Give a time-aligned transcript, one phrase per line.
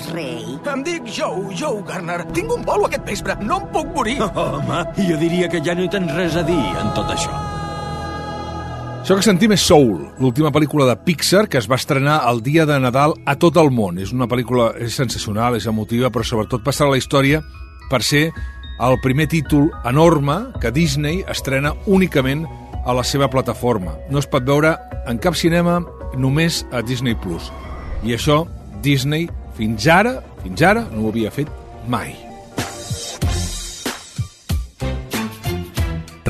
[0.00, 0.58] dius, rei?
[0.72, 2.24] Em dic Joe, Joe Garner.
[2.32, 3.36] Tinc un bolo aquest vespre.
[3.44, 4.18] No em puc morir.
[4.22, 7.32] Home, jo diria que ja no hi tens res a dir en tot això.
[9.00, 12.66] Això que sentim és Soul, l'última pel·lícula de Pixar que es va estrenar el dia
[12.68, 13.98] de Nadal a tot el món.
[13.98, 17.40] És una pel·lícula és sensacional, és emotiva, però sobretot passarà a la història
[17.90, 18.28] per ser
[18.80, 22.46] el primer títol enorme que Disney estrena únicament
[22.84, 23.96] a la seva plataforma.
[24.08, 24.76] No es pot veure
[25.08, 25.80] en cap cinema
[26.16, 27.16] només a Disney+.
[27.16, 27.50] Plus.
[28.04, 28.44] I això
[28.84, 29.28] Disney
[29.60, 31.48] fins ara, fins ara no ho havia fet
[31.92, 32.14] mai.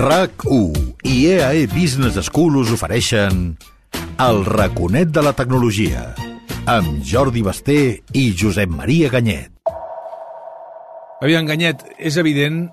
[0.00, 3.52] RAC1 i EAE Business School us ofereixen
[4.20, 6.08] El raconet de la tecnologia
[6.70, 7.76] amb Jordi Basté
[8.18, 9.52] i Josep Maria Ganyet.
[11.22, 12.64] Aviam, Ganyet, és evident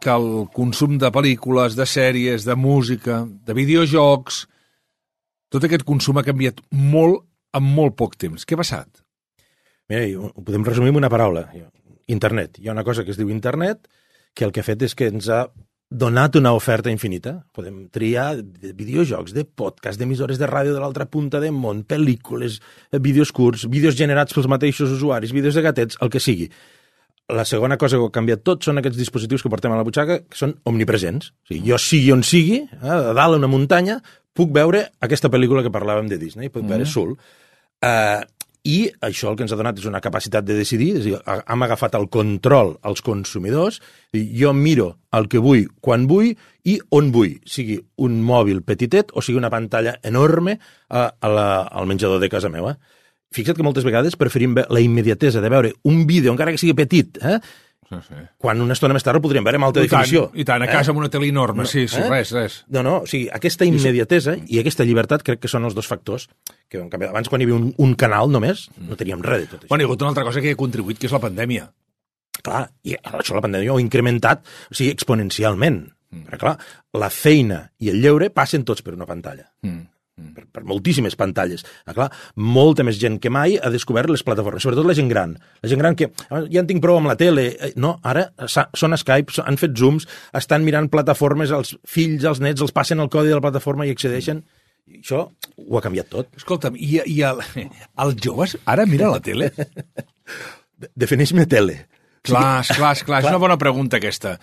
[0.00, 4.42] que el consum de pel·lícules, de sèries, de música, de videojocs,
[5.52, 7.22] tot aquest consum ha canviat molt
[7.54, 8.42] en molt poc temps.
[8.46, 9.04] Què ha passat?
[9.90, 11.48] Mira, ho podem resumir amb una paraula.
[12.10, 12.60] Internet.
[12.60, 13.88] Hi ha una cosa que es diu internet
[14.34, 15.48] que el que ha fet és que ens ha
[15.90, 17.40] donat una oferta infinita.
[17.52, 22.60] Podem triar de videojocs, de podcast, d'emissores de ràdio de l'altra punta del món, pel·lícules,
[23.02, 26.46] vídeos curts, vídeos generats pels mateixos usuaris, vídeos de gatets, el que sigui.
[27.30, 30.22] La segona cosa que ha canviat tot són aquests dispositius que portem a la butxaca,
[30.22, 31.34] que són omnipresents.
[31.34, 33.98] O sigui, jo sigui on sigui, eh, a dalt una muntanya,
[34.34, 36.90] puc veure aquesta pel·lícula que parlàvem de Disney, puc veure mm.
[36.90, 37.16] Soul.
[37.80, 38.22] Uh,
[38.68, 41.18] i això el que ens ha donat és una capacitat de decidir, és a dir,
[41.24, 43.80] hem agafat el control als consumidors,
[44.12, 46.34] i jo miro el que vull, quan vull
[46.68, 51.48] i on vull, sigui un mòbil petitet o sigui una pantalla enorme a, a la,
[51.64, 52.76] al menjador de casa meva.
[53.32, 57.20] Fixa't que moltes vegades preferim la immediatesa de veure un vídeo, encara que sigui petit,
[57.22, 57.38] eh?
[57.90, 58.20] Sí, sí.
[58.38, 60.28] Quan una estona més tard el podríem veure amb alta I definició.
[60.28, 60.92] Tant, I tant, a casa eh?
[60.92, 62.06] amb una tele enorme, no, sí, sí, eh?
[62.12, 62.60] res, res.
[62.70, 66.28] No, no, o sigui, aquesta immediatesa i aquesta llibertat crec que són els dos factors
[66.70, 69.50] que en canvi, abans quan hi havia un, un canal només no teníem res de
[69.50, 69.72] tot això.
[69.72, 71.66] Bueno, hi ha hagut una altra cosa que hi ha contribuït, que és la pandèmia.
[72.40, 75.82] Clar, i això la pandèmia ho ha incrementat, o sigui, exponencialment.
[76.14, 76.28] Mm.
[76.30, 76.58] Però clar,
[76.94, 79.50] la feina i el lleure passen tots per una pantalla.
[79.66, 79.88] Mm
[80.36, 81.64] per, per moltíssimes pantalles.
[81.84, 85.36] Ah, clar, molta més gent que mai ha descobert les plataformes, sobretot la gent gran.
[85.64, 87.48] La gent gran que ah, ja en tinc prou amb la tele.
[87.56, 92.42] Eh, no, ara són a Skype, han fet zooms, estan mirant plataformes, els fills, els
[92.44, 94.44] nets, els passen el codi de la plataforma i accedeixen.
[94.90, 96.32] I això ho ha canviat tot.
[96.38, 97.42] Escolta'm, i, i el,
[98.04, 99.52] els joves ara mira la tele?
[101.02, 101.84] Defineix-me tele.
[102.26, 104.34] Clar, sí, clar, clar, és una bona pregunta aquesta.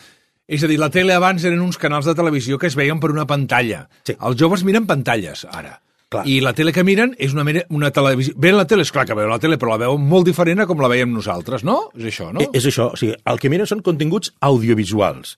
[0.47, 3.11] És a dir, la tele abans eren uns canals de televisió que es veien per
[3.11, 3.83] una pantalla.
[4.07, 4.15] Sí.
[4.15, 5.75] Els joves miren pantalles, ara.
[6.07, 6.23] Clar.
[6.23, 7.43] I la tele que miren és una,
[7.75, 8.31] una televisió...
[8.39, 10.67] Ven la tele, és clar que veuen la tele, però la veuen molt diferent a
[10.69, 11.89] com la veiem nosaltres, no?
[11.99, 12.45] És això, no?
[12.45, 15.35] És, eh, és això, o sigui, el que miren són continguts audiovisuals.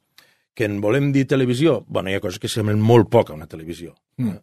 [0.54, 3.50] Que en volem dir televisió, bueno, hi ha coses que semblen molt poc a una
[3.50, 3.96] televisió.
[4.22, 4.38] Mm.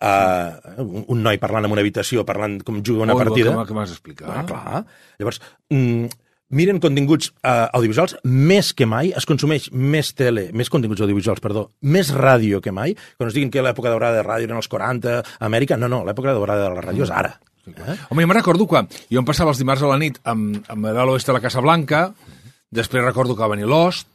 [0.00, 3.54] Uh, un, un noi parlant en una habitació, parlant com juga una oh, partida...
[3.56, 4.28] Com, com has explicat.
[4.36, 4.82] Ah, clar.
[5.20, 5.40] Llavors,
[5.72, 6.12] mm,
[6.50, 11.68] miren continguts eh, audiovisuals més que mai, es consumeix més tele, més continguts audiovisuals, perdó,
[11.82, 12.96] més ràdio que mai.
[13.16, 16.34] Quan es diguin que l'època daurada de ràdio eren els 40, Amèrica, no, no, l'època
[16.34, 17.36] daurada de la ràdio és ara.
[17.70, 17.96] Eh?
[18.10, 20.90] Home, jo me'n recordo que jo em passava els dimarts a la nit amb, amb
[20.90, 22.08] a l'oest de la Casa Blanca,
[22.70, 24.08] després recordo que va venir Lost,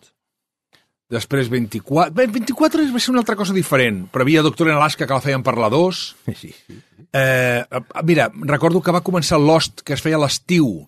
[1.12, 2.12] després 24...
[2.16, 5.24] Bé, 24 va ser una altra cosa diferent, però havia Doctor en Alaska que la
[5.24, 6.02] feien per la 2.
[6.26, 6.82] Sí, sí.
[7.16, 7.64] Eh,
[8.04, 10.82] mira, recordo que va començar Lost, que es feia a l'estiu,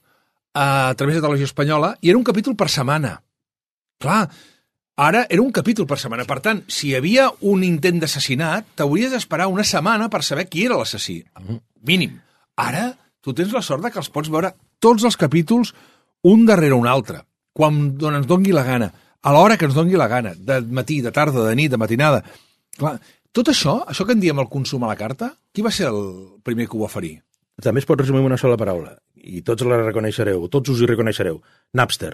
[0.58, 3.18] a través de televisió espanyola i era un capítol per setmana.
[4.02, 4.24] Clar,
[4.98, 6.26] ara era un capítol per setmana.
[6.26, 10.66] Per tant, si hi havia un intent d'assassinat, t'hauries d'esperar una setmana per saber qui
[10.66, 11.20] era l'assassí.
[11.86, 12.18] Mínim.
[12.58, 12.90] Ara,
[13.22, 15.76] tu tens la sort de que els pots veure tots els capítols
[16.26, 17.22] un darrere un altre,
[17.54, 18.90] quan ens dongui la gana,
[19.22, 22.24] a l'hora que ens dongui la gana, de matí, de tarda, de nit, de matinada.
[22.78, 22.98] Clar,
[23.32, 26.42] tot això, això que en diem el consum a la carta, qui va ser el
[26.44, 27.20] primer que ho va oferir?
[27.64, 30.90] També es pot resumir en una sola paraula, i tots la reconeixereu, tots us hi
[30.90, 31.40] reconeixereu.
[31.78, 32.14] Napster.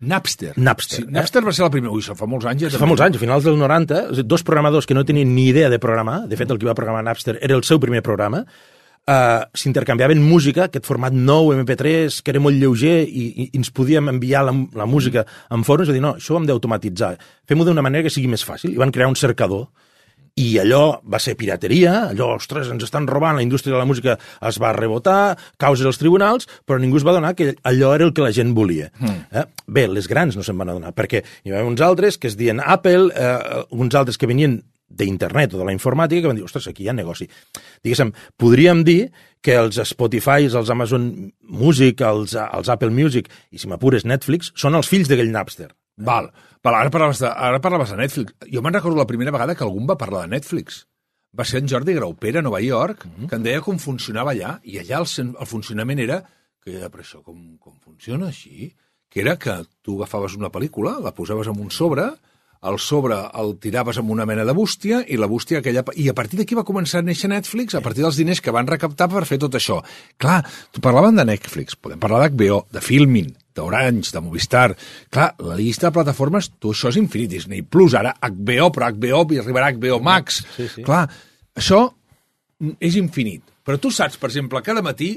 [0.00, 0.52] Napster.
[0.60, 1.00] Napster.
[1.00, 1.94] Sí, Napster va ser la primera...
[1.94, 2.66] Ui, això fa molts anys.
[2.74, 5.70] Ja fa molts anys, a finals dels 90, dos programadors que no tenien ni idea
[5.72, 9.46] de programar, de fet el que va programar Napster era el seu primer programa, uh,
[9.56, 14.44] s'intercanviaven música, aquest format nou, MP3, que era molt lleuger i, i ens podíem enviar
[14.44, 17.14] la, la música en forums, a dir, no, això ho hem d'automatitzar,
[17.48, 18.74] fem-ho d'una manera que sigui més fàcil.
[18.76, 19.70] I van crear un cercador
[20.36, 24.18] i allò va ser pirateria, allò, ostres, ens estan robant, la indústria de la música
[24.44, 28.12] es va rebotar, causes als tribunals, però ningú es va donar que allò era el
[28.12, 28.90] que la gent volia.
[29.00, 29.16] Mm.
[29.32, 29.44] Eh?
[29.66, 32.60] Bé, les grans no se'n van adonar, perquè hi havia uns altres que es diuen
[32.60, 36.68] Apple, eh, uns altres que venien d'internet o de la informàtica que van dir, ostres,
[36.68, 37.26] aquí hi ha negoci.
[37.82, 39.08] Diguéssim, podríem dir
[39.40, 44.76] que els Spotify, els Amazon Music, els, els Apple Music i, si m'apures, Netflix, són
[44.76, 45.72] els fills d'aquell Napster.
[45.96, 46.30] Val.
[46.62, 48.34] Val, ara parlaves, de, ara parlaves de Netflix.
[48.52, 50.86] Jo me'n recordo la primera vegada que algú va parlar de Netflix.
[51.36, 53.28] Va ser en Jordi Graupera a Nova York, mm -hmm.
[53.28, 56.24] que em deia com funcionava allà, i allà el, el funcionament era
[56.66, 58.72] que era, però això com, com funciona així?
[59.08, 59.54] Que era que
[59.86, 62.08] tu agafaves una pel·lícula, la posaves en un sobre,
[62.66, 65.84] el sobre el tiraves amb una mena de bústia i la bústia aquella...
[65.94, 68.66] I a partir d'aquí va començar a néixer Netflix, a partir dels diners que van
[68.66, 69.78] recaptar per fer tot això.
[70.18, 70.40] Clar,
[70.74, 74.68] tu parlaven de Netflix, podem parlar d'HBO, de Filmin, d'Orange, de Movistar...
[75.12, 77.32] Clar, la llista de plataformes, tu això és infinit.
[77.36, 80.42] Disney Plus, ara HBO, però HBO i arribarà HBO Max.
[80.56, 80.84] Sí, sí.
[80.86, 81.06] Clar,
[81.56, 81.86] això
[82.80, 83.42] és infinit.
[83.66, 85.16] Però tu saps, per exemple, cada matí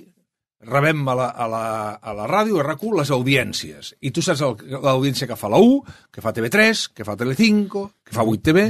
[0.65, 1.63] rebem a la, a la,
[1.95, 3.94] a la ràdio, a RAC1, les audiències.
[4.03, 8.15] I tu saps l'audiència que fa la 1, que fa TV3, que fa Telecinco, que
[8.15, 8.68] fa 8TV...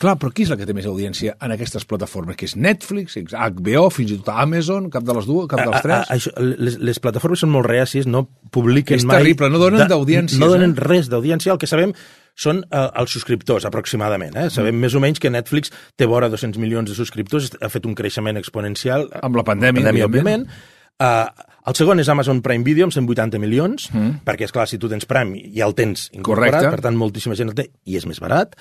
[0.00, 2.36] Clar, però qui és la que té més audiència en aquestes plataformes?
[2.40, 5.78] Que és Netflix, HBO, fins i tot Amazon, cap de les dues, cap dels A-
[5.78, 6.06] a- tres?
[6.14, 9.18] això, les, les plataformes són molt reàcies, no publiquen És mai...
[9.20, 10.80] terrible, no donen da- d'audiències, No donen eh?
[10.88, 11.92] res d'audiència, el que sabem
[12.34, 14.34] són eh, els subscriptors, aproximadament.
[14.40, 14.48] Eh?
[14.48, 14.80] Sabem Mm.
[14.86, 15.70] més o menys que Netflix
[16.00, 19.10] té vora 200 milions de subscriptors, ha fet un creixement exponencial.
[19.20, 20.46] Amb la pandèmia, pandèmia evidentment.
[20.48, 20.68] òbviament.
[21.00, 24.22] Uh, el segon és Amazon Prime Video, amb 180 milions, mm.
[24.24, 26.70] perquè, és clar si tu tens Prime ja el tens incorporat, Correcte.
[26.78, 28.56] per tant, moltíssima gent el té, i és més barat.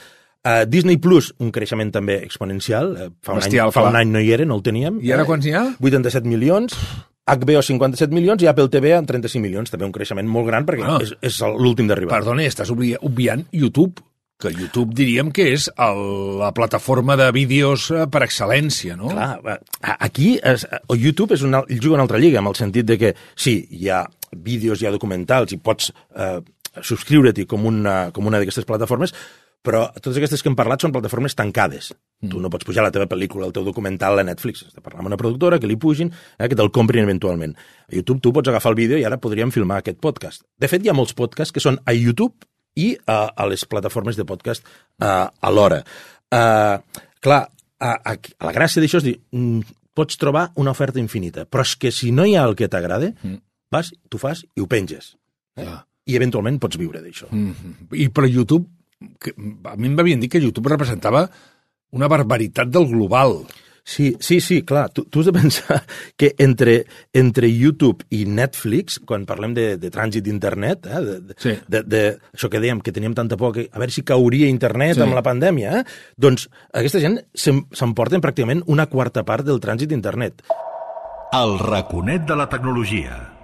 [0.49, 2.93] Uh, Disney Plus, un creixement també exponencial.
[2.95, 3.91] Uh, fa, un any, Bestial, fa clar.
[3.93, 4.97] un any no hi era, no el teníem.
[5.05, 5.63] I ara Eh, quants n'hi ha?
[5.77, 6.73] 87 milions,
[7.29, 9.69] HBO 57 milions i Apple TV amb 35 milions.
[9.69, 10.97] També un creixement molt gran perquè Ah.
[11.03, 12.15] és, és l'últim d'arribar.
[12.17, 14.01] Perdona, estàs obvi obviant YouTube,
[14.39, 15.99] que YouTube diríem que és el,
[16.39, 19.09] la plataforma de vídeos eh, per excel·lència, no?
[19.11, 19.59] Clar,
[19.99, 23.11] aquí és, o YouTube és una, juga una altra lliga, amb el sentit de que
[23.35, 26.39] sí, hi ha vídeos, hi ha documentals i pots eh,
[26.81, 29.13] subscriure-t'hi com una, com una d'aquestes plataformes,
[29.65, 31.91] però totes aquestes que hem parlat són plataformes tancades.
[32.23, 32.29] Mm.
[32.31, 34.63] Tu no pots pujar la teva pel·lícula, el teu documental a Netflix.
[34.67, 37.55] Has de parlar amb una productora, que li pugin, eh, que te'l comprin eventualment.
[37.89, 40.43] A YouTube tu pots agafar el vídeo i ara podríem filmar aquest podcast.
[40.57, 42.35] De fet, hi ha molts podcasts que són a YouTube
[42.75, 44.63] i a, a les plataformes de podcast
[45.01, 45.81] uh, alhora.
[46.31, 46.79] Uh,
[47.19, 51.43] clar, a, a, a la gràcia d'això és dir, mm, pots trobar una oferta infinita,
[51.49, 53.39] però és que si no hi ha el que t'agrada, Mm.
[53.71, 55.17] vas, tu fas i ho penges.
[55.57, 55.63] Eh?
[55.65, 55.81] Clar.
[56.09, 57.27] I eventualment pots viure d'això.
[57.29, 57.89] Mm.
[57.93, 58.65] I per YouTube,
[59.19, 59.31] que,
[59.65, 61.29] a mi em m'havien dit que YouTube representava
[61.91, 63.45] una barbaritat del global.
[63.89, 64.89] Sí, sí, sí, clar.
[64.93, 65.79] Tu, tu has de pensar
[66.15, 71.37] que entre, entre YouTube i Netflix, quan parlem de, de trànsit d'internet, eh, de, de,
[71.41, 71.55] Sí.
[71.67, 72.01] de, de,
[72.35, 75.01] això que dèiem, que teníem tanta por, que a veure si cauria internet Sí.
[75.01, 75.83] amb la pandèmia, eh?
[76.17, 80.43] doncs aquesta gent se'n- s'emporten pràcticament una quarta part del trànsit d'internet.
[81.33, 83.38] El raconet de la tecnologia.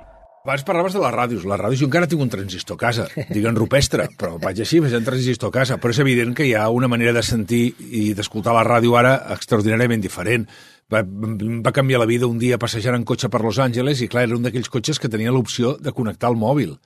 [0.45, 1.45] Abans parlaves de les ràdios.
[1.50, 4.94] Les ràdios, jo encara tinc un transistor a casa, diguen rupestre, però vaig així, vaig
[4.94, 5.80] un transistor a casa.
[5.81, 9.15] Però és evident que hi ha una manera de sentir i d'escoltar la ràdio ara
[9.33, 10.45] extraordinàriament diferent.
[10.94, 14.27] Va, va canviar la vida un dia passejant en cotxe per Los Angeles i, clar,
[14.27, 16.77] era un d'aquells cotxes que tenia l'opció de connectar el mòbil.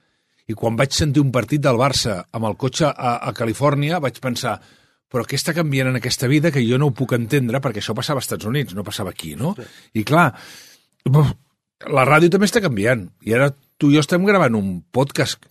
[0.47, 4.23] I quan vaig sentir un partit del Barça amb el cotxe a, a Califòrnia, vaig
[4.23, 4.55] pensar
[5.09, 7.97] però què està canviant en aquesta vida que jo no ho puc entendre perquè això
[7.97, 9.55] passava als Estats Units, no passava aquí, no?
[9.97, 10.29] I clar,
[11.87, 13.07] la ràdio també està canviant.
[13.23, 15.45] I ara tu i jo estem gravant un podcast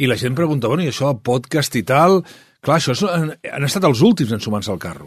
[0.00, 2.22] i la gent pregunta, bueno, i això, podcast i tal...
[2.60, 5.06] Clar, això és, han, han estat els últims en sumar-se al carro.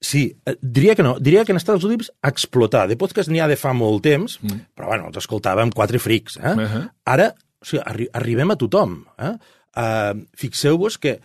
[0.00, 1.18] Sí, eh, diria que no.
[1.20, 2.86] Diria que han estat els últims a explotar.
[2.88, 4.62] De podcast n'hi ha de fa molt temps, mm.
[4.72, 6.38] però bueno, els escoltàvem quatre frics.
[6.40, 6.54] Eh?
[6.54, 6.84] Uh -huh.
[7.12, 7.28] Ara,
[7.60, 9.04] o sigui, arri arribem a tothom.
[9.18, 9.34] Eh?
[9.76, 11.18] Uh, Fixeu-vos que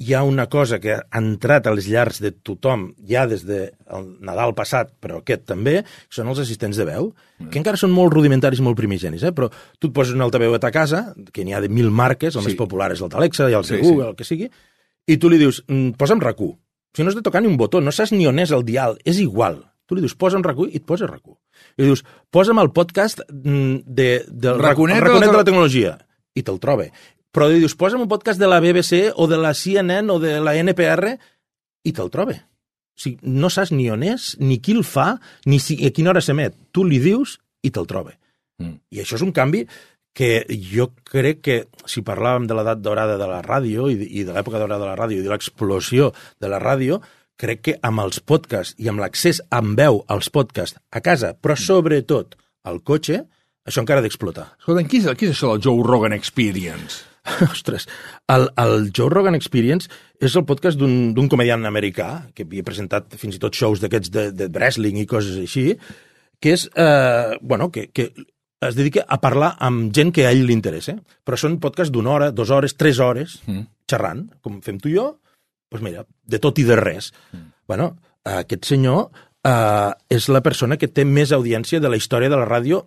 [0.00, 4.06] hi ha una cosa que ha entrat a les llars de tothom ja des del
[4.24, 7.10] Nadal passat, però aquest també, que són els assistents de veu,
[7.50, 9.32] que encara són molt rudimentaris, molt primigenis, eh?
[9.36, 12.32] però tu et poses un altaveu a ta casa, que n'hi ha de mil marques,
[12.34, 12.48] el Sí.
[12.48, 13.90] més popular és el d'Alexa i el Sí, de sí.
[13.90, 14.48] Google, el que sigui,
[15.06, 16.56] i tu li dius, mm, posa'm RAC1.
[16.96, 18.96] Si no has de tocar ni un botó, no saps ni on és el dial,
[19.04, 19.66] és igual.
[19.86, 21.36] Tu li dius, posa'm RAC1 i et posa RAC1.
[21.76, 25.44] I dius, posa'm el podcast mm, de, del Raconet el de la Raconet de la
[25.44, 25.98] te- tecnologia
[26.34, 26.86] i te'l troba.
[27.30, 30.38] Però li dius, posa'm un podcast de la BBC o de la CNN o de
[30.42, 31.14] la NPR
[31.86, 32.34] i te'l troba.
[32.34, 35.14] O sigui, no saps ni on és, ni qui el fa,
[35.46, 36.56] ni si, a quina hora s'emet.
[36.74, 38.16] Tu li dius i te'l troba.
[38.60, 38.76] Mm.
[38.92, 39.64] I això és un canvi
[40.16, 41.56] que jo crec que,
[41.86, 44.90] si parlàvem de l'edat dorada de la ràdio i de, i de l'època dorada de
[44.90, 46.10] la ràdio i de l'explosió
[46.42, 46.98] de la ràdio,
[47.40, 51.56] crec que amb els podcasts i amb l'accés amb veu als podcasts a casa, però
[51.56, 52.34] sobretot
[52.68, 53.22] al cotxe,
[53.64, 54.50] això encara ha d'explotar.
[54.58, 57.09] Escolta, qui és, qui és això del Joe Rogan Experience?
[57.50, 57.86] Ostres,
[58.32, 63.36] el, el Joe Rogan Experience és el podcast d'un comediant americà que havia presentat fins
[63.36, 65.74] i tot shows d'aquests de, de wrestling i coses així,
[66.40, 68.10] que és, eh, bueno, que, que
[68.60, 72.10] es dedica a parlar amb gent que a ell li interessa, però són podcasts d'una
[72.12, 73.66] hora, dues hores, tres hores, Mm.
[73.90, 75.06] xerrant, com fem tu i jo,
[75.72, 77.10] doncs mira, de tot i de res.
[77.32, 77.46] Mm.
[77.66, 77.86] Bueno,
[78.24, 79.08] aquest senyor
[79.44, 82.84] eh, és la persona que té més audiència de la història de la ràdio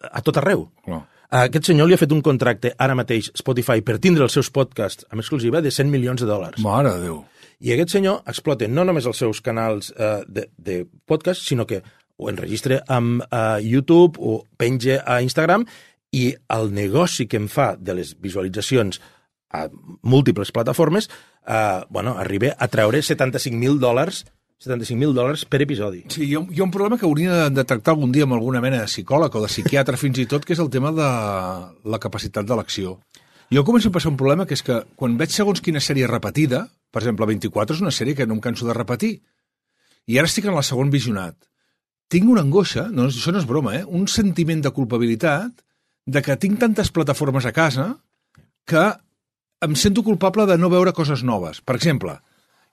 [0.00, 0.68] a tot arreu.
[0.86, 1.02] No.
[1.30, 4.48] A aquest senyor li ha fet un contracte ara mateix Spotify per tindre els seus
[4.50, 6.58] podcasts amb exclusiva de 100 milions de dòlars.
[6.64, 7.20] Mare de Déu.
[7.62, 11.84] I aquest senyor explota no només els seus canals eh, de, de podcast, sinó que
[12.18, 15.68] ho enregistra amb eh, YouTube o penja a Instagram
[16.18, 18.98] i el negoci que em fa de les visualitzacions
[19.54, 19.68] a
[20.02, 21.06] múltiples plataformes,
[21.46, 24.24] eh, bueno, arriba a treure 75.000 dòlars
[24.60, 26.02] 75.000 dòlars per episodi.
[26.12, 28.60] Sí, hi ha, hi ha un problema que hauria de, tractar algun dia amb alguna
[28.60, 31.08] mena de psicòleg o de psiquiatre fins i tot, que és el tema de
[31.88, 32.98] la capacitat d'elecció.
[33.50, 36.66] Jo començo a passar un problema que és que quan veig segons quina sèrie repetida,
[36.92, 39.14] per exemple, 24 és una sèrie que no em canso de repetir,
[40.06, 41.38] i ara estic en el segon visionat,
[42.12, 43.84] tinc una angoixa, no, això no és broma, eh?
[43.86, 45.64] un sentiment de culpabilitat
[46.04, 47.88] de que tinc tantes plataformes a casa
[48.68, 48.84] que
[49.64, 51.60] em sento culpable de no veure coses noves.
[51.64, 52.18] Per exemple,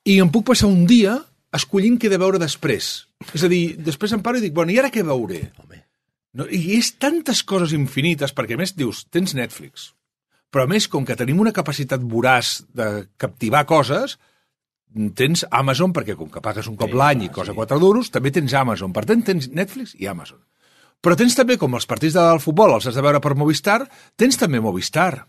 [0.03, 1.15] i em puc passar un dia
[1.57, 2.93] escollint què de veure després.
[3.33, 5.47] És a dir, després em paro i dic, bueno, i ara què veuré?
[5.61, 5.83] Home.
[6.37, 9.91] No, I és tantes coses infinites, perquè a més dius, tens Netflix,
[10.53, 14.17] però a més, com que tenim una capacitat voraç de captivar coses,
[15.17, 17.57] tens Amazon, perquè com que pagues un cop Sí, l'any i costa sí.
[17.57, 18.93] 4 duros, també tens Amazon.
[18.95, 20.39] Per tant, tens Netflix i Amazon.
[21.03, 23.81] Però tens també, com els partits del futbol els has de veure per Movistar,
[24.17, 25.27] tens també Movistar.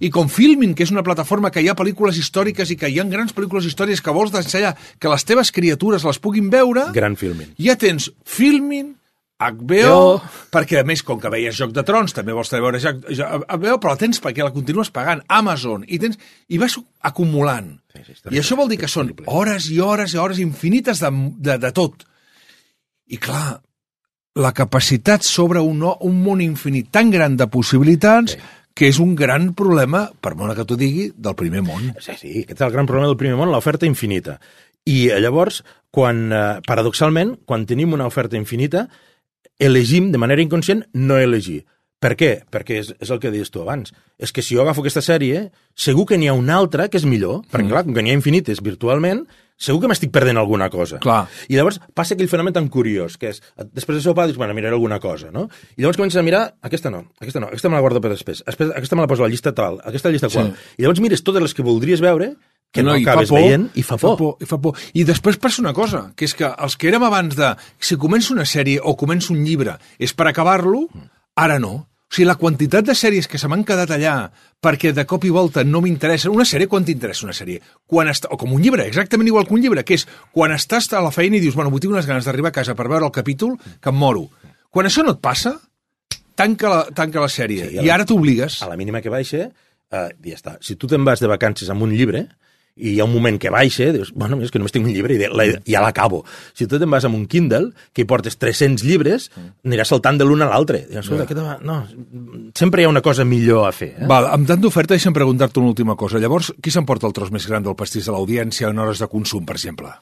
[0.00, 2.98] I com Filmin, que és una plataforma que hi ha pel·lícules històriques i que hi
[3.00, 7.16] ha grans pel·lícules històriques que vols ensenyar que les teves criatures les puguin veure, Gran
[7.16, 7.54] filming.
[7.58, 8.96] ja tens Filmin,
[9.40, 10.22] HBO, Jo-
[10.52, 13.94] perquè a més, com que veies Joc de Trons, també vols veure Joc, HBO, però
[13.94, 17.78] la tens perquè la continues pagant, Amazon, i tens i vas acumulant.
[17.94, 21.08] Sí, sí, I això vol dir que són hores i hores i hores infinites de,
[21.40, 22.04] de, de tot.
[23.08, 23.60] I clar,
[24.36, 28.38] la capacitat sobre un, un món infinit tan gran de possibilitats Sí.
[28.74, 31.90] Que és un gran problema, per molt que t'ho digui, del primer món.
[31.98, 34.38] Sí, sí, aquest és el gran problema del primer món, l'oferta infinita.
[34.88, 35.62] I eh, llavors,
[35.92, 38.86] quan, eh, paradoxalment, quan tenim una oferta infinita,
[39.60, 41.64] elegim de manera inconscient no elegir.
[42.00, 42.30] Per què?
[42.48, 43.92] Perquè és, és el que deies tu abans.
[44.16, 47.04] És que si jo agafo aquesta sèrie, segur que n'hi ha una altra que és
[47.04, 49.26] millor, perquè clar, com que n'hi ha infinites virtualment,
[49.60, 50.98] segur que m'estic perdent alguna cosa.
[51.04, 51.26] Clar.
[51.52, 53.42] I llavors passa aquell fenomen tan curiós, que és,
[53.76, 55.50] després de sopar, dius, bueno, miraré alguna cosa, no?
[55.76, 58.40] I llavors comences a mirar, aquesta no, aquesta no, aquesta me la guardo per després,
[58.46, 60.54] després aquesta me la poso a la llista tal, aquesta a la llista qual.
[60.80, 62.32] I llavors mires totes les que voldries veure,
[62.72, 64.36] que no, fa acabes por, veient, i fa por.
[64.40, 64.80] I fa por.
[64.94, 67.52] I després passa una cosa, que és que els que érem abans de...
[67.82, 70.86] Si començo una sèrie o començo un llibre és per acabar-lo,
[71.36, 71.89] ara no.
[72.10, 74.14] O sigui, la quantitat de sèries que se m'han quedat allà
[74.60, 76.30] perquè de cop i volta no m'interessa...
[76.34, 77.60] Una sèrie, quan t'interessa una sèrie?
[77.86, 80.88] Quan està, o com un llibre, exactament igual que un llibre, que és quan estàs
[80.92, 83.14] a la feina i dius, bueno, tinc unes ganes d'arribar a casa per veure el
[83.14, 84.26] capítol, que em moro.
[84.74, 85.54] Quan això no et passa,
[86.34, 87.68] tanca la, tanca la sèrie.
[87.70, 88.58] Sí, I la- ara t'obligues.
[88.62, 90.56] A la mínima que baixa, eh, ja està.
[90.60, 92.26] Si tu te'n vas de vacances amb un llibre,
[92.76, 95.14] i hi ha un moment que baixa, dius, bueno, és que només tinc un llibre
[95.14, 96.22] i la, ja l'acabo.
[96.56, 99.30] Si tu te'n vas amb un Kindle, que hi portes 300 llibres,
[99.66, 100.86] aniràs saltant de l'un a l'altre.
[100.88, 101.58] Escolta, va...
[101.62, 101.82] No,
[102.56, 103.94] sempre hi ha una cosa millor a fer.
[103.98, 104.06] Eh?
[104.10, 106.18] Val, amb tanta oferta, deixa'm preguntar-te una última cosa.
[106.22, 109.44] Llavors, qui s'emporta el tros més gran del pastís de l'audiència en hores de consum,
[109.44, 109.92] per exemple?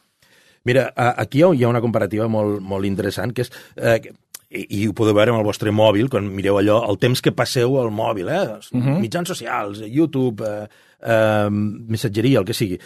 [0.69, 3.53] Mira, aquí hi ha- una comparativa molt, molt interessant, que és...
[3.77, 4.01] Eh,
[4.49, 7.35] i, i ho podeu veure amb el vostre mòbil, quan mireu allò, el temps que
[7.37, 8.45] passeu al mòbil, eh?
[8.73, 8.99] Uh -huh.
[9.01, 10.69] mitjans socials, YouTube, eh,
[11.03, 12.79] eh, missatgeria, el que sigui.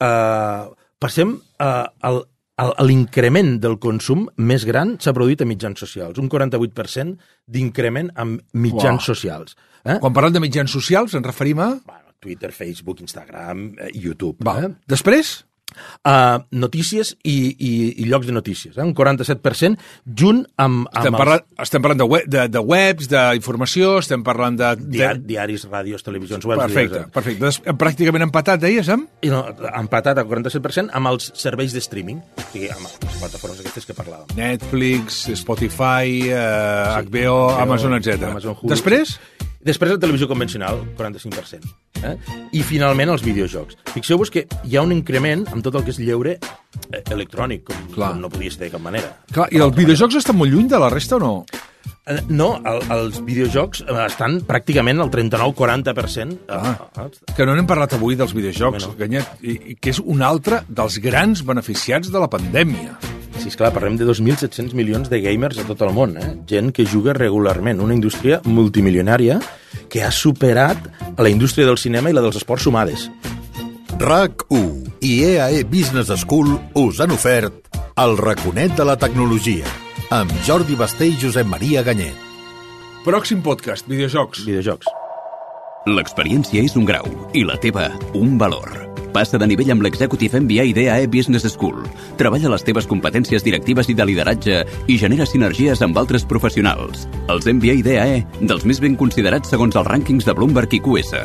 [0.00, 0.64] Eh,
[1.00, 1.70] passem eh,
[2.08, 2.20] al,
[2.60, 8.12] al, a l'increment del consum més gran s'ha produït a mitjans socials, un 48% d'increment
[8.20, 9.08] amb mitjans Uau.
[9.12, 9.56] socials.
[9.84, 9.98] Eh?
[10.00, 11.72] Quan parlem de mitjans socials, ens referim a...
[11.86, 14.44] Bueno, Twitter, Facebook, Instagram, eh, YouTube.
[14.44, 14.66] Val.
[14.66, 14.74] Eh?
[14.92, 15.38] Després?
[15.70, 17.72] Uh, notícies i, i,
[18.02, 18.84] i llocs de notícies, eh?
[18.84, 20.86] un 47%, junt amb...
[20.86, 24.72] amb Estem els parlant, estem parlant de, web, de, de webs, d'informació, estem parlant de...
[24.82, 25.26] dia, de...
[25.34, 26.64] diaris, ràdios, televisions, webs...
[26.66, 27.44] Perfecte, diaris, perfecte.
[27.46, 29.10] Des, pràcticament empatat, deies, amb?
[29.26, 33.62] I no, empatat al 47% amb els serveis de streaming, o sigui, amb les plataformes
[33.64, 34.32] aquestes que parlàvem.
[34.38, 38.30] Netflix, Spotify, eh, HBO, Amazon, etc.
[38.30, 38.72] Amazon, Hulu.
[38.74, 39.18] Després?
[39.60, 41.68] Després la televisió convencional, 45%.
[42.00, 42.14] Eh?
[42.56, 43.76] I finalment els videojocs.
[43.92, 47.82] Fixeu-vos que hi ha un increment amb tot el que és lleure eh, electrònic, com,
[47.92, 48.14] Clar.
[48.14, 49.10] com no podia ser de cap manera.
[49.34, 51.32] Clar, I els videojocs estan molt lluny de la resta o no?
[52.08, 56.38] Eh, No, el, els videojocs eh, estan pràcticament al 39-40%.
[56.48, 56.74] Ah.
[57.04, 58.96] Eh, Que no n'hem parlat avui dels videojocs, Bueno.
[58.98, 62.96] Ganyet, i, i que és un altre dels grans beneficiats de la pandèmia.
[63.40, 66.34] Sí, esclar, parlem de 2.700 milions de gamers a tot el món, eh?
[66.46, 69.38] gent que juga regularment, una indústria multimilionària
[69.88, 73.08] que ha superat a la indústria del cinema i la dels esports sumades.
[73.96, 79.64] RAC1 i EAE Business School us han ofert el raconet de la tecnologia
[80.12, 82.28] amb Jordi Basté i Josep Maria Ganyet.
[83.06, 84.44] Pròxim podcast, videojocs.
[84.44, 84.92] Videojocs.
[85.88, 88.89] L'experiència és un grau i la teva un valor.
[89.14, 91.82] Passa de nivell amb l'Executive MBA d'EAE Business School.
[92.20, 97.06] Treballa les teves competències directives i de lideratge i genera sinergies amb altres professionals.
[97.28, 101.16] Els MBA d'EAE, dels més ben considerats segons els rànquings de Bloomberg i QS.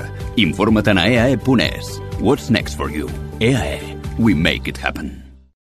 [0.42, 2.00] Informa't a eae.es.
[2.20, 3.10] What's next for you?
[3.39, 3.96] EAE.
[4.18, 5.25] We make it happen.